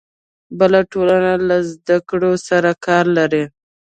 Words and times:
بله 0.59 0.79
ټولنه 0.91 1.33
له 1.47 1.57
زده 1.71 1.97
کړو 2.09 2.31
سره 2.47 2.71
کار 2.85 3.05
لري. 3.17 3.43